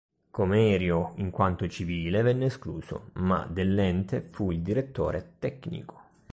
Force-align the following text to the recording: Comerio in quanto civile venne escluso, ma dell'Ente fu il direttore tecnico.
Comerio 0.31 1.13
in 1.17 1.29
quanto 1.29 1.67
civile 1.67 2.23
venne 2.23 2.45
escluso, 2.45 3.11
ma 3.17 3.45
dell'Ente 3.45 4.19
fu 4.21 4.49
il 4.49 4.61
direttore 4.61 5.33
tecnico. 5.37 6.01